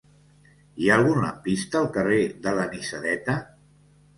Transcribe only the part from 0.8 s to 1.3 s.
ha algun